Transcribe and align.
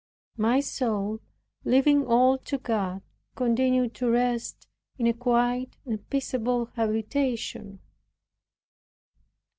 My 0.37 0.61
soul, 0.61 1.19
leaving 1.63 2.07
all 2.07 2.39
to 2.39 2.57
God, 2.57 3.03
continued 3.35 3.93
to 3.93 4.09
rest 4.09 4.67
in 4.97 5.05
a 5.05 5.13
quiet 5.13 5.77
and 5.85 6.09
peaceable 6.09 6.65
habitation. 6.75 7.79